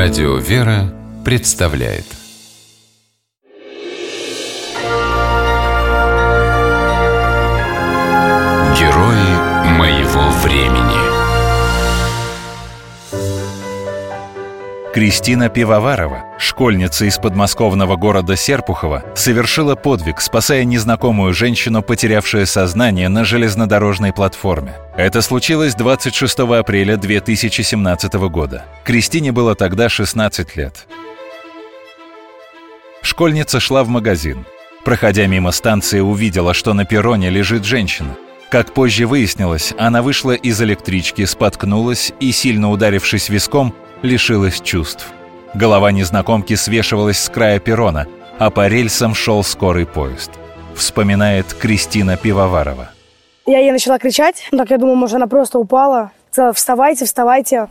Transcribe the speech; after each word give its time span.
Радио 0.00 0.36
«Вера» 0.36 0.94
представляет 1.24 2.04
Кристина 14.94 15.50
Пивоварова, 15.50 16.24
школьница 16.38 17.04
из 17.04 17.18
подмосковного 17.18 17.96
города 17.96 18.36
Серпухова, 18.36 19.04
совершила 19.14 19.74
подвиг, 19.74 20.20
спасая 20.20 20.64
незнакомую 20.64 21.34
женщину, 21.34 21.82
потерявшую 21.82 22.46
сознание 22.46 23.08
на 23.10 23.24
железнодорожной 23.24 24.14
платформе. 24.14 24.76
Это 24.96 25.20
случилось 25.20 25.74
26 25.74 26.38
апреля 26.38 26.96
2017 26.96 28.14
года. 28.30 28.64
Кристине 28.84 29.30
было 29.30 29.54
тогда 29.54 29.90
16 29.90 30.56
лет. 30.56 30.86
Школьница 33.02 33.60
шла 33.60 33.84
в 33.84 33.88
магазин. 33.88 34.46
Проходя 34.84 35.26
мимо 35.26 35.52
станции, 35.52 36.00
увидела, 36.00 36.54
что 36.54 36.72
на 36.72 36.86
перроне 36.86 37.28
лежит 37.28 37.64
женщина. 37.64 38.16
Как 38.50 38.72
позже 38.72 39.06
выяснилось, 39.06 39.74
она 39.78 40.00
вышла 40.00 40.32
из 40.32 40.60
электрички, 40.62 41.26
споткнулась 41.26 42.14
и, 42.20 42.32
сильно 42.32 42.70
ударившись 42.70 43.28
виском, 43.28 43.74
лишилась 44.02 44.60
чувств. 44.60 45.12
Голова 45.54 45.90
незнакомки 45.92 46.54
свешивалась 46.54 47.18
с 47.18 47.28
края 47.28 47.58
перрона, 47.58 48.06
а 48.38 48.50
по 48.50 48.68
рельсам 48.68 49.14
шел 49.14 49.42
скорый 49.42 49.86
поезд. 49.86 50.30
Вспоминает 50.74 51.52
Кристина 51.54 52.16
Пивоварова. 52.16 52.90
Я 53.46 53.60
ей 53.60 53.72
начала 53.72 53.98
кричать, 53.98 54.46
так 54.50 54.70
я 54.70 54.78
думаю, 54.78 54.96
может, 54.96 55.16
она 55.16 55.26
просто 55.26 55.58
упала. 55.58 56.12
Сказала, 56.30 56.52
вставайте, 56.52 57.04
вставайте. 57.06 57.68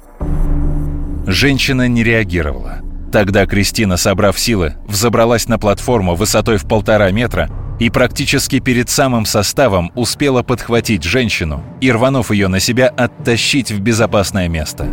Женщина 1.28 1.88
не 1.88 2.04
реагировала. 2.04 2.80
Тогда 3.12 3.46
Кристина, 3.46 3.96
собрав 3.96 4.40
силы, 4.40 4.74
взобралась 4.88 5.48
на 5.48 5.60
платформу 5.60 6.16
высотой 6.16 6.58
в 6.58 6.68
полтора 6.68 7.12
метра 7.12 7.50
и 7.80 7.90
практически 7.90 8.60
перед 8.60 8.90
самым 8.90 9.26
составом 9.26 9.92
успела 9.96 10.42
подхватить 10.42 11.04
женщину 11.04 11.64
и, 11.80 11.92
рванув 11.92 12.32
ее 12.32 12.48
на 12.48 12.60
себя, 12.60 12.88
оттащить 12.88 13.72
в 13.72 13.80
безопасное 13.80 14.48
место. 14.50 14.88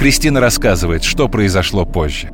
Кристина 0.00 0.40
рассказывает, 0.40 1.04
что 1.04 1.28
произошло 1.28 1.84
позже. 1.84 2.30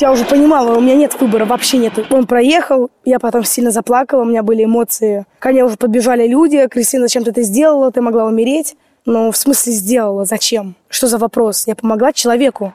Я 0.00 0.12
уже 0.12 0.26
понимала, 0.26 0.76
у 0.76 0.82
меня 0.82 0.96
нет 0.96 1.18
выбора, 1.18 1.46
вообще 1.46 1.78
нет. 1.78 1.94
Он 2.10 2.26
проехал, 2.26 2.90
я 3.06 3.18
потом 3.18 3.42
сильно 3.42 3.70
заплакала, 3.70 4.20
у 4.20 4.26
меня 4.26 4.42
были 4.42 4.64
эмоции. 4.64 5.24
Ко 5.38 5.48
мне 5.48 5.64
уже 5.64 5.78
подбежали 5.78 6.28
люди, 6.28 6.68
Кристина, 6.68 7.04
зачем 7.04 7.24
ты 7.24 7.30
это 7.30 7.40
сделала, 7.40 7.90
ты 7.90 8.02
могла 8.02 8.26
умереть. 8.26 8.76
Ну, 9.06 9.32
в 9.32 9.36
смысле 9.38 9.72
сделала, 9.72 10.26
зачем? 10.26 10.74
Что 10.90 11.06
за 11.06 11.16
вопрос? 11.16 11.66
Я 11.66 11.74
помогла 11.74 12.12
человеку. 12.12 12.74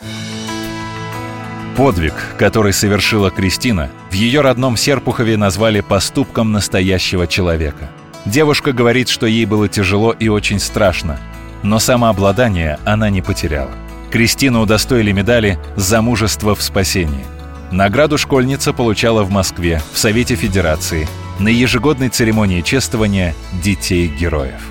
Подвиг, 1.77 2.15
который 2.39 2.73
совершила 2.73 3.29
Кристина, 3.29 3.91
в 4.09 4.13
ее 4.15 4.41
родном 4.41 4.75
Серпухове 4.75 5.37
назвали 5.37 5.81
поступком 5.81 6.51
настоящего 6.51 7.27
человека. 7.27 7.91
Девушка 8.25 8.71
говорит, 8.71 9.07
что 9.07 9.27
ей 9.27 9.45
было 9.45 9.69
тяжело 9.69 10.13
и 10.13 10.29
очень 10.29 10.59
страшно, 10.59 11.19
но 11.61 11.77
самообладание 11.77 12.79
она 12.85 13.11
не 13.11 13.21
потеряла. 13.21 13.69
Кристину 14.11 14.61
удостоили 14.61 15.11
медали 15.11 15.59
«За 15.75 16.01
мужество 16.01 16.55
в 16.55 16.61
спасении». 16.61 17.25
Награду 17.71 18.17
школьница 18.17 18.73
получала 18.73 19.23
в 19.23 19.31
Москве, 19.31 19.81
в 19.91 19.97
Совете 19.97 20.35
Федерации, 20.35 21.07
на 21.39 21.49
ежегодной 21.49 22.09
церемонии 22.09 22.61
чествования 22.61 23.35
детей-героев. 23.63 24.61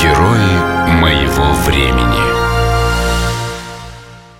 Герои 0.00 0.92
моего 1.00 1.52
времени 1.66 2.22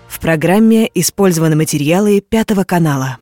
В 0.09 0.21
программе 0.21 0.89
использованы 0.95 1.57
материалы 1.57 2.21
Пятого 2.21 2.65
канала. 2.65 3.19